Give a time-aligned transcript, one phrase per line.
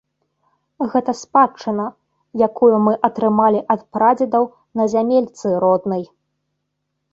[0.93, 1.85] Гэта спадчына,
[2.47, 4.43] якую мы атрымалі ад прадзедаў
[4.81, 6.03] на зямельцы роднай.